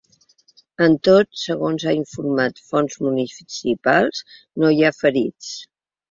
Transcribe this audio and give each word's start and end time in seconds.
Amb 0.83 1.01
tot, 1.07 1.27
segons 1.41 1.83
han 1.91 1.97
informat 1.99 2.61
fonts 2.69 2.97
municipals, 3.07 4.23
no 4.63 4.71
hi 4.71 4.81
ha 4.83 4.91
ferits. 5.01 5.51